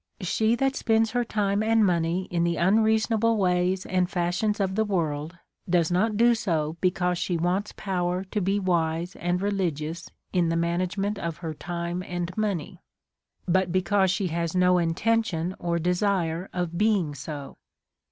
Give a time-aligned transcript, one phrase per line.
[0.21, 4.83] She that spends her time and money in the unreasonable ways and fashions of the
[4.83, 5.37] world,
[5.69, 10.49] does not do so because she wants power to be wise and re ligious in
[10.49, 12.79] the management of her time and money;
[13.47, 17.57] but because she has no intention or desire of being so.